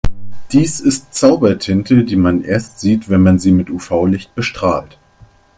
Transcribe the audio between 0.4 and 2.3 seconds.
Dies ist Zaubertinte, die